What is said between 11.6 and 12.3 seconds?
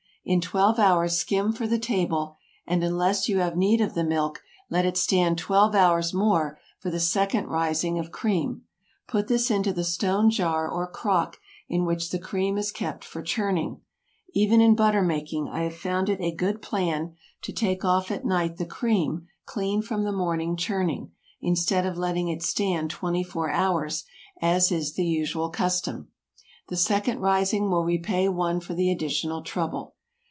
in which the